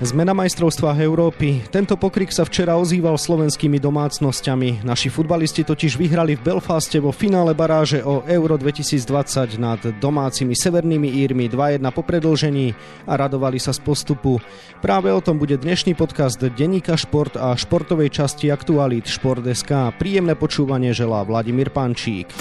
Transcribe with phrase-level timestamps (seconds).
[0.00, 1.60] Sme na majstrovstvách Európy.
[1.68, 4.80] Tento pokrik sa včera ozýval slovenskými domácnosťami.
[4.80, 11.04] Naši futbalisti totiž vyhrali v Belfaste vo finále baráže o Euro 2020 nad domácimi severnými
[11.20, 12.72] Írmi 2-1 po predlžení
[13.04, 14.40] a radovali sa z postupu.
[14.80, 20.00] Práve o tom bude dnešný podcast Deníka Šport a športovej časti Aktualit Šport.sk.
[20.00, 22.32] Príjemné počúvanie želá Vladimír Pančík.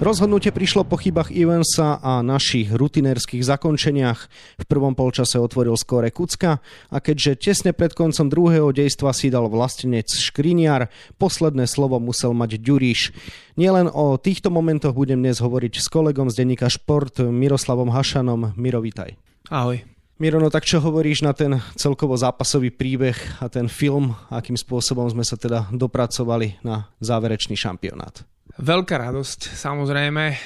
[0.00, 4.32] Rozhodnutie prišlo po chybách Evansa a našich rutinérskych zakončeniach.
[4.56, 9.52] V prvom polčase otvoril skóre Kucka a keďže tesne pred koncom druhého dejstva si dal
[9.52, 10.88] vlastenec Škriniar,
[11.20, 13.12] posledné slovo musel mať Ďuriš.
[13.60, 18.56] Nielen o týchto momentoch budem dnes hovoriť s kolegom z denníka Šport Miroslavom Hašanom.
[18.56, 19.20] Miro, vitaj.
[19.52, 19.84] Ahoj.
[20.16, 25.12] Miro, no tak čo hovoríš na ten celkovo zápasový príbeh a ten film, akým spôsobom
[25.12, 28.29] sme sa teda dopracovali na záverečný šampionát?
[28.60, 30.36] Veľká radosť, samozrejme.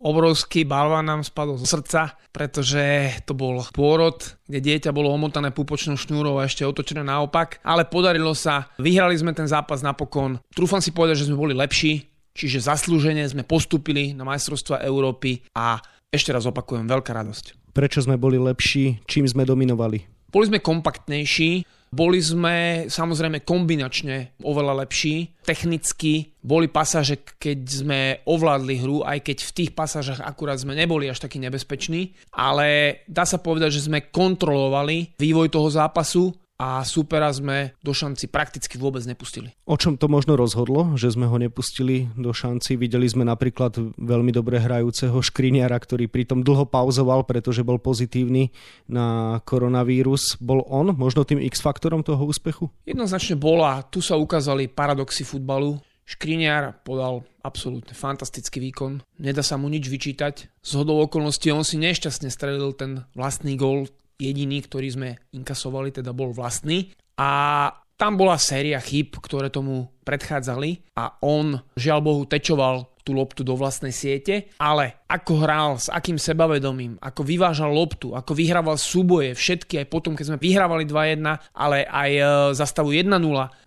[0.00, 4.16] Obrovský balván nám spadol zo srdca, pretože to bol pôrod,
[4.48, 7.60] kde dieťa bolo omotané pupočnou šnúrou a ešte otočené naopak.
[7.60, 10.40] Ale podarilo sa, vyhrali sme ten zápas napokon.
[10.56, 15.76] Trúfam si povedať, že sme boli lepší, čiže zaslúžene sme postúpili na majstrovstva Európy a
[16.08, 17.76] ešte raz opakujem, veľká radosť.
[17.76, 19.04] Prečo sme boli lepší?
[19.04, 20.08] Čím sme dominovali?
[20.32, 25.40] Boli sme kompaktnejší, boli sme samozrejme kombinačne oveľa lepší.
[25.44, 31.08] Technicky boli pasáže, keď sme ovládli hru, aj keď v tých pasážach akurát sme neboli
[31.08, 37.30] až takí nebezpeční, ale dá sa povedať, že sme kontrolovali vývoj toho zápasu a supera
[37.30, 39.54] sme do šanci prakticky vôbec nepustili.
[39.62, 42.74] O čom to možno rozhodlo, že sme ho nepustili do šanci?
[42.74, 48.50] Videli sme napríklad veľmi dobre hrajúceho škriniara, ktorý pritom dlho pauzoval, pretože bol pozitívny
[48.90, 50.34] na koronavírus.
[50.42, 52.66] Bol on možno tým X-faktorom toho úspechu?
[52.90, 53.86] Jednoznačne bola.
[53.86, 55.78] Tu sa ukázali paradoxy futbalu.
[56.08, 59.04] Škriniar podal absolútne fantastický výkon.
[59.20, 60.48] Nedá sa mu nič vyčítať.
[60.64, 63.86] Z hodou okolností on si nešťastne strelil ten vlastný gól
[64.18, 66.90] jediný, ktorý sme inkasovali, teda bol vlastný.
[67.18, 73.40] A tam bola séria chyb, ktoré tomu predchádzali a on, žiaľ Bohu, tečoval tú loptu
[73.40, 79.32] do vlastnej siete, ale ako hral, s akým sebavedomím, ako vyvážal loptu, ako vyhrával súboje,
[79.32, 81.24] všetky aj potom, keď sme vyhrávali 2-1,
[81.56, 82.22] ale aj e,
[82.52, 83.08] za stavu 1-0,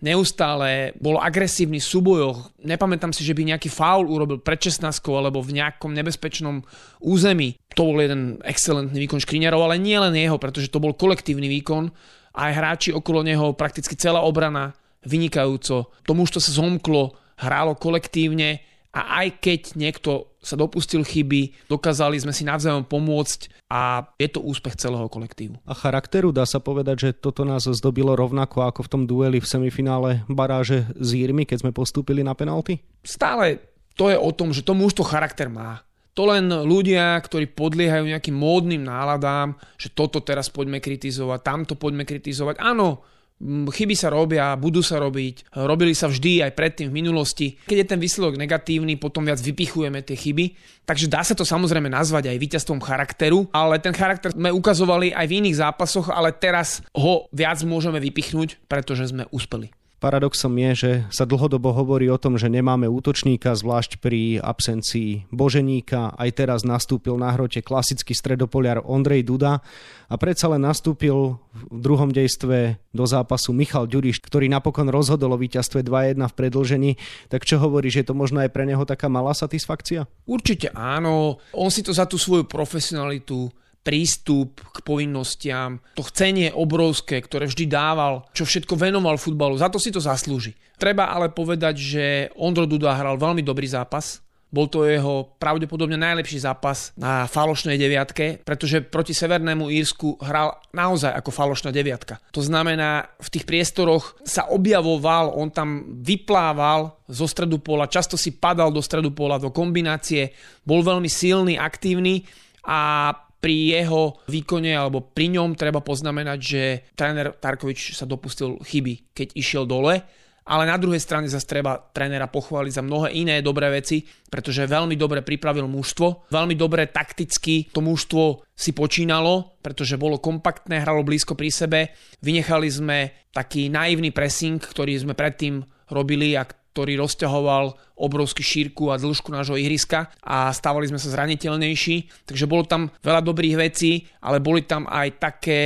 [0.06, 2.54] neustále bol agresívny v súbojoch.
[2.62, 6.62] Nepamätám si, že by nejaký faul urobil pred 16 alebo v nejakom nebezpečnom
[7.02, 7.58] území.
[7.74, 11.90] To bol jeden excelentný výkon Škriňarov, ale nie len jeho, pretože to bol kolektívny výkon.
[12.32, 15.92] Aj hráči okolo neho, prakticky celá obrana vynikajúco.
[15.92, 22.36] To mužstvo sa zomklo, hrálo kolektívne, a aj keď niekto sa dopustil chyby, dokázali sme
[22.36, 25.56] si navzájom pomôcť a je to úspech celého kolektívu.
[25.64, 29.48] A charakteru dá sa povedať, že toto nás zdobilo rovnako ako v tom dueli v
[29.48, 32.84] semifinále baráže s Írmi, keď sme postúpili na penalty?
[33.06, 33.64] Stále
[33.96, 35.88] to je o tom, že to mužstvo charakter má.
[36.16, 42.04] To len ľudia, ktorí podliehajú nejakým módnym náladám, že toto teraz poďme kritizovať, tamto poďme
[42.04, 42.60] kritizovať.
[42.60, 43.08] Áno,
[43.42, 47.58] Chyby sa robia, budú sa robiť, robili sa vždy aj predtým v minulosti.
[47.66, 50.54] Keď je ten výsledok negatívny, potom viac vypichujeme tie chyby.
[50.86, 55.26] Takže dá sa to samozrejme nazvať aj víťazstvom charakteru, ale ten charakter sme ukazovali aj
[55.26, 59.74] v iných zápasoch, ale teraz ho viac môžeme vypichnúť, pretože sme uspeli.
[60.02, 66.18] Paradoxom je, že sa dlhodobo hovorí o tom, že nemáme útočníka, zvlášť pri absencii Boženíka.
[66.18, 69.62] Aj teraz nastúpil na hrote klasický stredopoliar Ondrej Duda
[70.10, 75.42] a predsa len nastúpil v druhom dejstve do zápasu Michal Ďuriš, ktorý napokon rozhodol o
[75.42, 76.92] víťazstve 2-1 v predlžení.
[77.30, 80.10] Tak čo hovorí, že je to možno aj pre neho taká malá satisfakcia?
[80.26, 81.38] Určite áno.
[81.54, 87.66] On si to za tú svoju profesionalitu prístup k povinnostiam, to chcenie obrovské, ktoré vždy
[87.66, 90.54] dával, čo všetko venoval futbalu, za to si to zaslúži.
[90.78, 92.06] Treba ale povedať, že
[92.38, 94.22] Ondro Duda hral veľmi dobrý zápas,
[94.52, 101.16] bol to jeho pravdepodobne najlepší zápas na falošnej deviatke, pretože proti Severnému Írsku hral naozaj
[101.16, 102.20] ako falošná deviatka.
[102.36, 108.36] To znamená, v tých priestoroch sa objavoval, on tam vyplával zo stredu pola, často si
[108.36, 110.36] padal do stredu pola, do kombinácie,
[110.68, 112.28] bol veľmi silný, aktívny
[112.68, 116.62] a pri jeho výkone alebo pri ňom treba poznamenať, že
[116.94, 120.06] tréner Tarkovič sa dopustil chyby, keď išiel dole,
[120.42, 124.98] ale na druhej strane zase treba trénera pochváliť za mnohé iné dobré veci, pretože veľmi
[124.98, 131.38] dobre pripravil mužstvo, veľmi dobre takticky to mužstvo si počínalo, pretože bolo kompaktné, hralo blízko
[131.38, 131.80] pri sebe.
[132.26, 132.98] Vynechali sme
[133.34, 135.62] taký naivný pressing, ktorý sme predtým
[135.94, 142.26] robili a ktorý rozťahoval obrovský šírku a dĺžku nášho ihriska a stávali sme sa zraniteľnejší.
[142.26, 145.62] Takže bolo tam veľa dobrých vecí, ale boli tam aj také,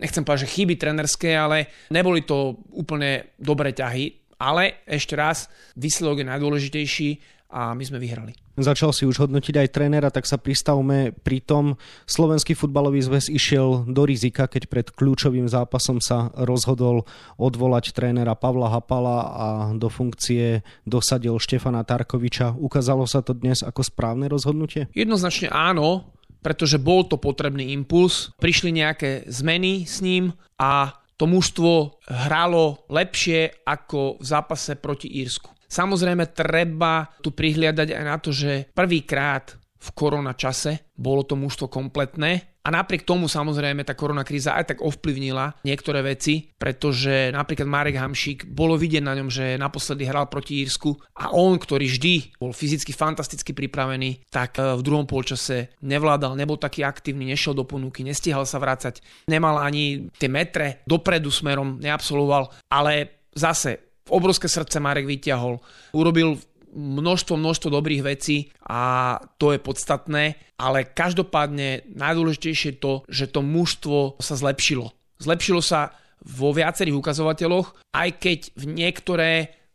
[0.00, 6.22] nechcem povedať, že chyby trenerské, ale neboli to úplne dobré ťahy Ale ešte raz, výsledok
[6.22, 7.08] je najdôležitejší
[7.48, 8.36] a my sme vyhrali.
[8.60, 11.80] Začal si už hodnotiť aj trénera, tak sa pristavme pri tom.
[12.04, 17.08] Slovenský futbalový zväz išiel do rizika, keď pred kľúčovým zápasom sa rozhodol
[17.40, 22.52] odvolať trénera Pavla Hapala a do funkcie dosadil Štefana Tarkoviča.
[22.52, 24.92] Ukázalo sa to dnes ako správne rozhodnutie?
[24.92, 26.12] Jednoznačne áno,
[26.44, 28.30] pretože bol to potrebný impuls.
[28.36, 31.98] Prišli nejaké zmeny s ním a to mužstvo
[32.28, 35.57] hralo lepšie ako v zápase proti Írsku.
[35.68, 41.70] Samozrejme, treba tu prihliadať aj na to, že prvýkrát v korona čase bolo to mužstvo
[41.70, 42.58] kompletné.
[42.68, 47.96] A napriek tomu samozrejme tá korona kríza aj tak ovplyvnila niektoré veci, pretože napríklad Marek
[47.96, 52.52] Hamšík, bolo vidieť na ňom, že naposledy hral proti Írsku a on, ktorý vždy bol
[52.52, 58.04] fyzicky fantasticky pripravený, tak e, v druhom polčase nevládal, nebol taký aktívny, nešiel do ponuky,
[58.04, 59.00] nestihal sa vrácať,
[59.32, 65.60] nemal ani tie metre dopredu smerom, neabsoloval, ale zase obrovské srdce Marek vyťahol.
[65.94, 66.40] Urobil
[66.74, 73.40] množstvo, množstvo dobrých vecí a to je podstatné, ale každopádne najdôležitejšie je to, že to
[73.40, 74.92] mužstvo sa zlepšilo.
[75.18, 79.30] Zlepšilo sa vo viacerých ukazovateľoch, aj keď v niektoré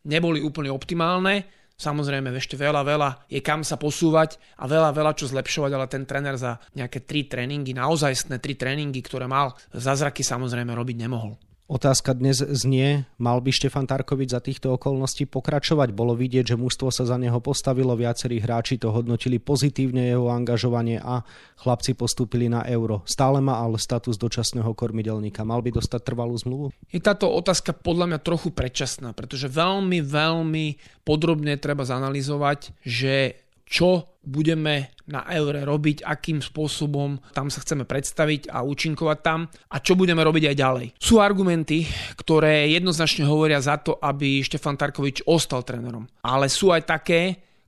[0.06, 5.26] neboli úplne optimálne, Samozrejme, ešte veľa, veľa je kam sa posúvať a veľa, veľa čo
[5.26, 10.70] zlepšovať, ale ten tréner za nejaké tri tréningy, naozajstné tri tréningy, ktoré mal, zázraky samozrejme
[10.70, 11.36] robiť nemohol.
[11.64, 15.96] Otázka dnes znie, mal by Štefan Tarkovič za týchto okolností pokračovať?
[15.96, 21.00] Bolo vidieť, že mužstvo sa za neho postavilo, viacerí hráči to hodnotili pozitívne jeho angažovanie
[21.00, 21.24] a
[21.56, 23.00] chlapci postúpili na euro.
[23.08, 25.48] Stále má ale status dočasného kormidelníka.
[25.48, 26.76] Mal by dostať trvalú zmluvu?
[26.92, 30.66] Je táto otázka podľa mňa trochu predčasná, pretože veľmi, veľmi
[31.08, 33.43] podrobne treba zanalizovať, že
[33.74, 39.76] čo budeme na eure robiť, akým spôsobom tam sa chceme predstaviť a účinkovať tam a
[39.82, 40.88] čo budeme robiť aj ďalej.
[41.02, 46.06] Sú argumenty, ktoré jednoznačne hovoria za to, aby Štefan Tarkovič ostal trénerom.
[46.22, 47.22] Ale sú aj také,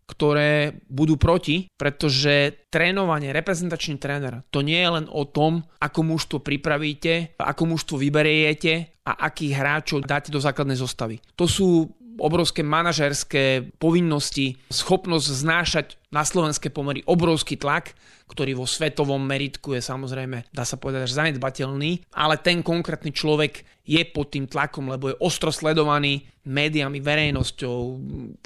[0.05, 6.37] ktoré budú proti, pretože trénovanie, reprezentačný tréner, to nie je len o tom, ako mužstvo
[6.45, 11.17] pripravíte, ako mužstvo vyberiete a akých hráčov dáte do základnej zostavy.
[11.33, 17.95] To sú obrovské manažerské povinnosti, schopnosť znášať na slovenské pomery obrovský tlak,
[18.25, 23.61] ktorý vo svetovom meritku je samozrejme, dá sa povedať, až zanedbateľný, ale ten konkrétny človek
[23.85, 27.77] je pod tým tlakom, lebo je ostro sledovaný médiami, verejnosťou,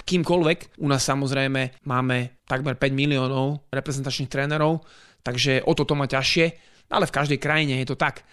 [0.04, 0.58] kýmkoľvek.
[0.84, 4.84] U nás samozrejme máme takmer 5 miliónov reprezentačných trénerov,
[5.24, 6.44] takže o toto má ťažšie,
[6.92, 8.26] ale v každej krajine je to tak.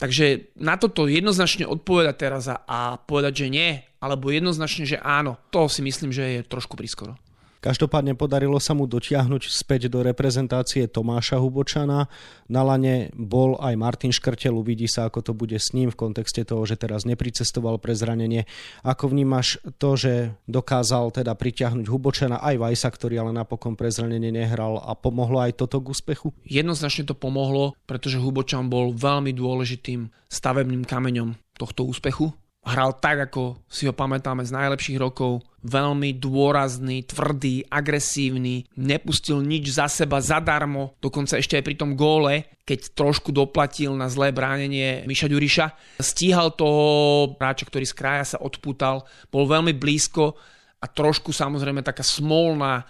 [0.00, 3.70] Takže na toto jednoznačne odpovedať teraz a, povedať, že nie,
[4.00, 7.20] alebo jednoznačne, že áno, to si myslím, že je trošku prískoro.
[7.60, 12.08] Každopádne podarilo sa mu dotiahnuť späť do reprezentácie Tomáša Hubočana.
[12.48, 16.40] Na lane bol aj Martin Škrtel, uvidí sa, ako to bude s ním v kontexte
[16.48, 18.48] toho, že teraz nepricestoval pre zranenie.
[18.80, 24.32] Ako vnímaš to, že dokázal teda pritiahnuť Hubočana aj Vajsa, ktorý ale napokon pre zranenie
[24.32, 26.32] nehral a pomohlo aj toto k úspechu?
[26.48, 33.64] Jednoznačne to pomohlo, pretože Hubočan bol veľmi dôležitým stavebným kameňom tohto úspechu hral tak, ako
[33.66, 35.40] si ho pamätáme z najlepších rokov.
[35.60, 42.48] Veľmi dôrazný, tvrdý, agresívny, nepustil nič za seba zadarmo, dokonca ešte aj pri tom góle,
[42.64, 45.66] keď trošku doplatil na zlé bránenie Miša Ďuriša.
[46.00, 50.36] Stíhal toho hráča, ktorý z kraja sa odputal, bol veľmi blízko
[50.80, 52.88] a trošku samozrejme taká smolná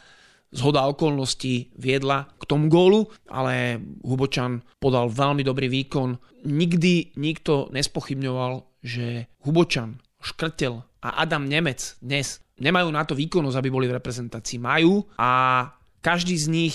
[0.51, 6.19] zhoda okolností viedla k tomu gólu, ale Hubočan podal veľmi dobrý výkon.
[6.47, 13.69] Nikdy nikto nespochybňoval, že Hubočan, Škrtel a Adam Nemec dnes nemajú na to výkonnosť, aby
[13.73, 14.61] boli v reprezentácii.
[14.61, 15.65] Majú a
[16.05, 16.75] každý z nich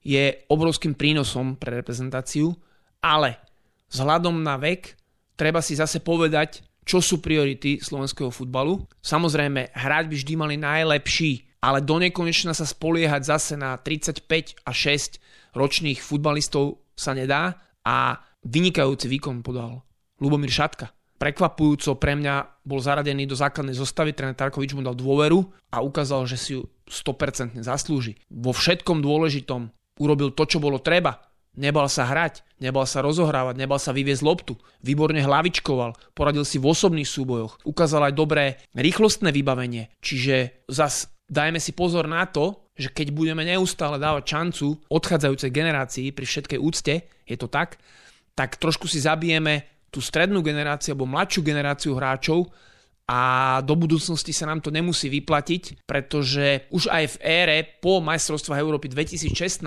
[0.00, 2.56] je obrovským prínosom pre reprezentáciu,
[3.04, 3.36] ale
[3.92, 4.96] vzhľadom na vek
[5.36, 8.80] treba si zase povedať, čo sú priority slovenského futbalu.
[9.02, 14.70] Samozrejme, hrať by vždy mali najlepší ale do nekonečna sa spoliehať zase na 35 a
[14.70, 19.82] 6 ročných futbalistov sa nedá a vynikajúci výkon podal
[20.22, 20.95] Lubomír Šatka.
[21.16, 26.28] Prekvapujúco pre mňa bol zaradený do základnej zostavy, tréner Tarkovič mu dal dôveru a ukázal,
[26.28, 28.20] že si ju 100% zaslúži.
[28.28, 31.24] Vo všetkom dôležitom urobil to, čo bolo treba.
[31.56, 34.60] Nebal sa hrať, nebal sa rozohrávať, nebal sa vyviezť loptu.
[34.84, 38.44] Výborne hlavičkoval, poradil si v osobných súbojoch, ukázal aj dobré
[38.76, 39.88] rýchlostné vybavenie.
[40.04, 46.12] Čiže zas dajme si pozor na to, že keď budeme neustále dávať šancu odchádzajúcej generácii
[46.12, 47.80] pri všetkej úcte, je to tak,
[48.36, 52.52] tak trošku si zabijeme tú strednú generáciu alebo mladšiu generáciu hráčov
[53.08, 53.20] a
[53.64, 58.92] do budúcnosti sa nám to nemusí vyplatiť, pretože už aj v ére po majstrovstvách Európy
[58.92, 59.64] 2016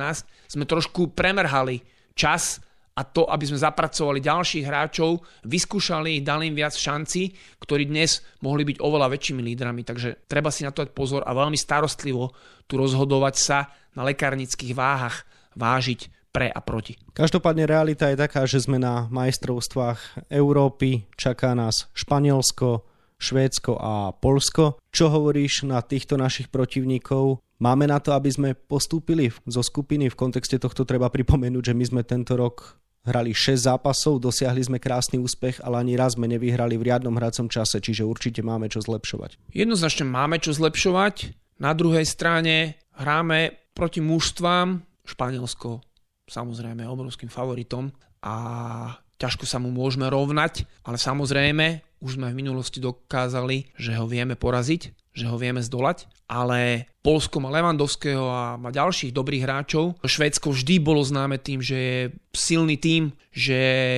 [0.54, 1.82] sme trošku premerhali
[2.14, 2.62] čas
[2.94, 7.32] a to, aby sme zapracovali ďalších hráčov, vyskúšali ich, dali im viac šanci,
[7.64, 9.88] ktorí dnes mohli byť oveľa väčšími lídrami.
[9.88, 12.36] Takže treba si na to dať pozor a veľmi starostlivo
[12.68, 15.24] tu rozhodovať sa na lekárnických váhach,
[15.56, 16.96] vážiť pre a proti.
[17.18, 22.86] Každopádne realita je taká, že sme na majstrovstvách Európy, čaká nás Španielsko,
[23.20, 24.80] Švédsko a Polsko.
[24.94, 27.44] Čo hovoríš na týchto našich protivníkov?
[27.60, 30.08] Máme na to, aby sme postúpili zo skupiny.
[30.08, 34.78] V kontexte tohto treba pripomenúť, že my sme tento rok Hrali 6 zápasov, dosiahli sme
[34.78, 38.84] krásny úspech, ale ani raz sme nevyhrali v riadnom hracom čase, čiže určite máme čo
[38.84, 39.56] zlepšovať.
[39.56, 41.32] Jednoznačne máme čo zlepšovať.
[41.64, 45.89] Na druhej strane hráme proti mužstvám, Španielsko
[46.30, 47.90] samozrejme obrovským favoritom
[48.24, 48.36] a
[49.20, 54.40] ťažko sa mu môžeme rovnať, ale samozrejme už sme v minulosti dokázali, že ho vieme
[54.40, 60.00] poraziť že ho vieme zdolať, ale Polsko má Levandovského a má ďalších dobrých hráčov.
[60.06, 63.58] Švédsko vždy bolo známe tým, že je silný tým, že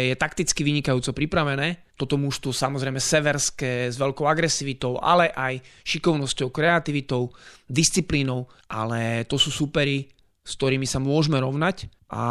[0.10, 1.84] je takticky vynikajúco pripravené.
[2.00, 7.30] Toto mužstvo samozrejme severské s veľkou agresivitou, ale aj šikovnosťou, kreativitou,
[7.70, 10.10] disciplínou, ale to sú súpery,
[10.42, 12.24] s ktorými sa môžeme rovnať a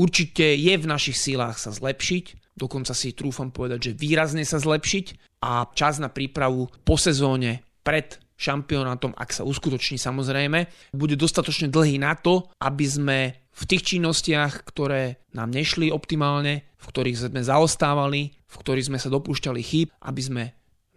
[0.00, 5.38] určite je v našich sílách sa zlepšiť, dokonca si trúfam povedať, že výrazne sa zlepšiť
[5.44, 12.02] a čas na prípravu po sezóne pred šampionátom, ak sa uskutoční samozrejme, bude dostatočne dlhý
[12.02, 13.18] na to, aby sme
[13.54, 19.12] v tých činnostiach, ktoré nám nešli optimálne, v ktorých sme zaostávali, v ktorých sme sa
[19.12, 20.44] dopúšťali chýb, aby sme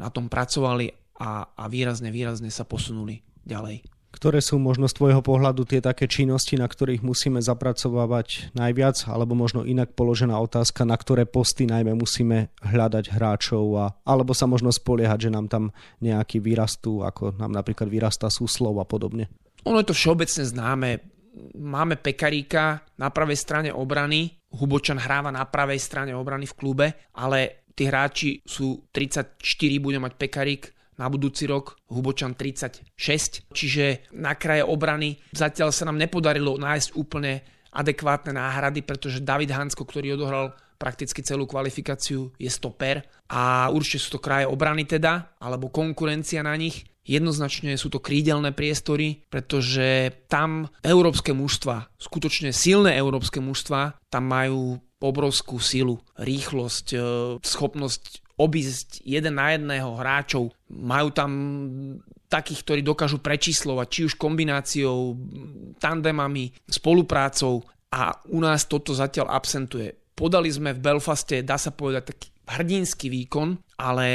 [0.01, 0.89] na tom pracovali
[1.21, 3.96] a, a výrazne, výrazne sa posunuli ďalej.
[4.17, 9.37] Ktoré sú možno z tvojho pohľadu tie také činnosti, na ktorých musíme zapracovávať najviac, alebo
[9.37, 14.73] možno inak položená otázka, na ktoré posty najmä musíme hľadať hráčov, a, alebo sa možno
[14.73, 15.63] spoliehať, že nám tam
[16.01, 19.29] nejaký vyrastú, ako nám napríklad vyrastá súslov a podobne?
[19.69, 20.89] Ono je to všeobecne známe.
[21.61, 27.69] Máme Pekaríka na pravej strane obrany, Hubočan hráva na pravej strane obrany v klube, ale
[27.77, 29.37] tí hráči sú 34,
[29.77, 36.01] bude mať Pekarík, na budúci rok, Hubočan 36, čiže na kraje obrany zatiaľ sa nám
[36.01, 43.05] nepodarilo nájsť úplne adekvátne náhrady, pretože David Hansko, ktorý odohral prakticky celú kvalifikáciu, je stoper
[43.29, 46.85] a určite sú to kraje obrany teda, alebo konkurencia na nich.
[47.07, 54.83] Jednoznačne sú to krídelné priestory, pretože tam európske mužstva, skutočne silné európske mužstva, tam majú
[54.99, 56.99] obrovskú silu, rýchlosť, e,
[57.39, 60.53] schopnosť obísť jeden na jedného hráčov.
[60.69, 61.31] Majú tam
[62.29, 65.17] takých, ktorí dokážu prečíslovať, či už kombináciou,
[65.81, 69.95] tandemami, spoluprácou a u nás toto zatiaľ absentuje.
[70.13, 74.07] Podali sme v Belfaste, dá sa povedať, taký hrdinský výkon, ale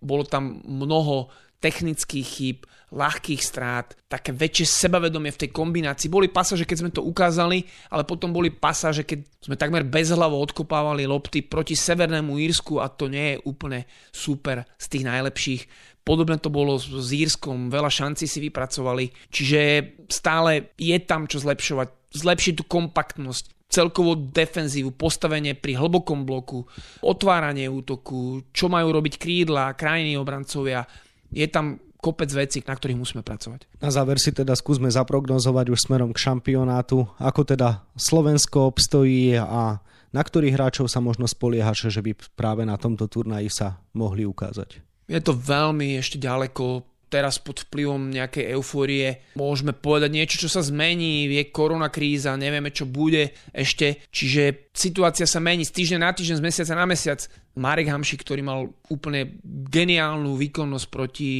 [0.00, 2.58] bolo tam mnoho technických chýb,
[2.94, 6.06] ľahkých strát, také väčšie sebavedomie v tej kombinácii.
[6.06, 11.02] Boli pasáže, keď sme to ukázali, ale potom boli pasáže, keď sme takmer bezhlavo odkopávali
[11.02, 15.62] lopty proti Severnému Írsku a to nie je úplne super z tých najlepších.
[16.06, 19.60] Podobne to bolo s Írskom, veľa šancí si vypracovali, čiže
[20.06, 22.14] stále je tam čo zlepšovať.
[22.14, 26.62] Zlepšiť tú kompaktnosť, celkovú defenzívu, postavenie pri hlbokom bloku,
[27.02, 30.86] otváranie útoku, čo majú robiť krídla, krajiny obrancovia.
[31.34, 31.74] Je tam
[32.06, 33.66] kopec vecí, na ktorých musíme pracovať.
[33.82, 39.82] Na záver si teda skúsme zaprognozovať už smerom k šampionátu, ako teda Slovensko obstojí a
[40.14, 44.78] na ktorých hráčov sa možno spoliehaš, že by práve na tomto turnaji sa mohli ukázať.
[45.10, 50.62] Je to veľmi ešte ďaleko teraz pod vplyvom nejakej eufórie môžeme povedať niečo, čo sa
[50.62, 56.10] zmení, je korona kríza, nevieme čo bude ešte, čiže situácia sa mení z týždňa na
[56.12, 57.20] týždeň, z mesiaca na mesiac.
[57.56, 59.40] Marek Hamšik, ktorý mal úplne
[59.72, 61.30] geniálnu výkonnosť proti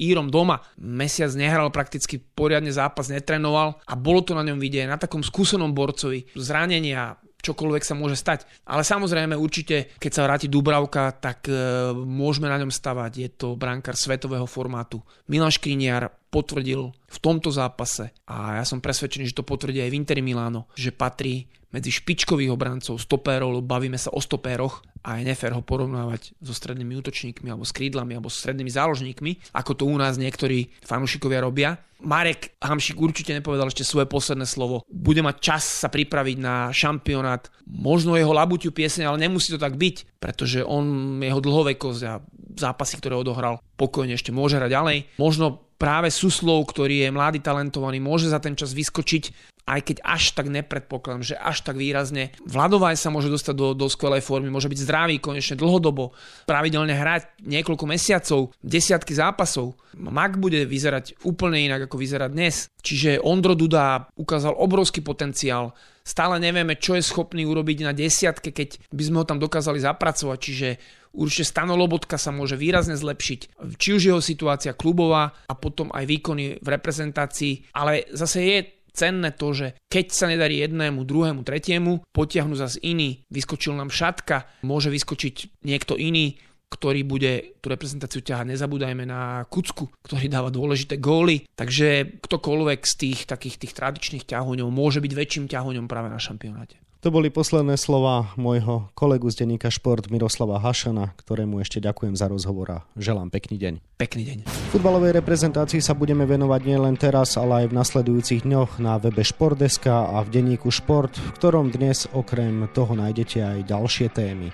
[0.00, 4.96] Írom doma, mesiac nehral prakticky poriadne zápas, netrenoval a bolo to na ňom vidieť, na
[4.96, 8.44] takom skúsenom borcovi, zranenia, čokoľvek sa môže stať.
[8.66, 11.54] Ale samozrejme určite, keď sa vráti Dubravka, tak e,
[11.94, 13.12] môžeme na ňom stavať.
[13.14, 15.00] Je to brankár svetového formátu.
[15.30, 19.98] Milan Škriniar potvrdil v tomto zápase a ja som presvedčený, že to potvrdí aj v
[19.98, 25.54] Interi Milano, že patrí medzi špičkových obrancov, stopérov, bavíme sa o stopéroch a je nefér
[25.54, 29.96] ho porovnávať so strednými útočníkmi alebo s krídlami alebo s strednými záložníkmi, ako to u
[29.96, 31.78] nás niektorí fanúšikovia robia.
[31.98, 34.86] Marek Hamšik určite nepovedal ešte svoje posledné slovo.
[34.86, 37.50] Bude mať čas sa pripraviť na šampionát.
[37.66, 42.22] Možno jeho labuťu piesne, ale nemusí to tak byť, pretože on, jeho dlhovekosť a
[42.54, 44.98] zápasy, ktoré odohral, pokojne ešte môže hrať ďalej.
[45.18, 50.32] Možno práve Suslov, ktorý je mladý, talentovaný, môže za ten čas vyskočiť aj keď až
[50.32, 52.32] tak nepredpokladám, že až tak výrazne.
[52.48, 56.16] Vladovaj sa môže dostať do, do skvelej formy, môže byť zdravý konečne dlhodobo,
[56.48, 59.76] pravidelne hrať niekoľko mesiacov, desiatky zápasov.
[59.92, 62.72] Mak bude vyzerať úplne inak, ako vyzerá dnes.
[62.80, 65.76] Čiže Ondro Duda ukázal obrovský potenciál.
[66.08, 70.38] Stále nevieme, čo je schopný urobiť na desiatke, keď by sme ho tam dokázali zapracovať.
[70.40, 70.68] Čiže
[71.12, 71.76] určite Stano
[72.16, 73.60] sa môže výrazne zlepšiť.
[73.76, 77.76] Či už jeho situácia klubová a potom aj výkony v reprezentácii.
[77.76, 83.22] Ale zase je cenné to, že keď sa nedarí jednému, druhému, tretiemu, potiahnu zase iný.
[83.30, 88.52] Vyskočil nám šatka, môže vyskočiť niekto iný, ktorý bude tú reprezentáciu ťahať.
[88.52, 91.48] Nezabúdajme na Kucku, ktorý dáva dôležité góly.
[91.56, 96.76] Takže ktokoľvek z tých takých tých tradičných ťahoňov môže byť väčším ťahoňom práve na šampionáte.
[96.98, 102.26] To boli posledné slova môjho kolegu z denníka Šport Miroslava Hašana, ktorému ešte ďakujem za
[102.26, 103.74] rozhovor a želám pekný deň.
[104.02, 104.38] Pekný deň.
[104.74, 110.10] Futbalovej reprezentácii sa budeme venovať nielen teraz, ale aj v nasledujúcich dňoch na webe Športdeska
[110.10, 114.50] a v denníku Šport, v ktorom dnes okrem toho nájdete aj ďalšie témy.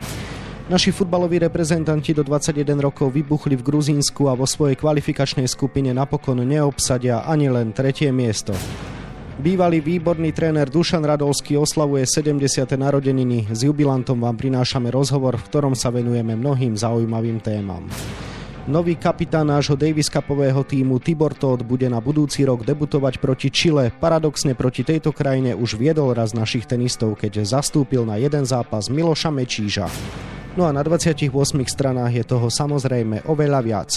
[0.68, 6.44] Naši futbaloví reprezentanti do 21 rokov vybuchli v Gruzínsku a vo svojej kvalifikačnej skupine napokon
[6.44, 8.52] neobsadia ani len tretie miesto.
[9.34, 12.70] Bývalý výborný tréner Dušan Radolský oslavuje 70.
[12.78, 13.50] narodeniny.
[13.50, 17.82] S jubilantom vám prinášame rozhovor, v ktorom sa venujeme mnohým zaujímavým témam.
[18.70, 23.90] Nový kapitán nášho Davis Cupového týmu Tibor Todd bude na budúci rok debutovať proti Chile.
[23.98, 29.34] Paradoxne proti tejto krajine už viedol raz našich tenistov, keď zastúpil na jeden zápas Miloša
[29.34, 29.90] Mečíža.
[30.54, 31.26] No a na 28
[31.66, 33.90] stranách je toho samozrejme oveľa viac.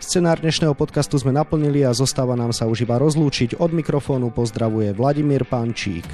[0.00, 3.60] Scenár dnešného podcastu sme naplnili a zostáva nám sa už iba rozlúčiť.
[3.60, 6.08] Od mikrofónu pozdravuje Vladimír Pančík.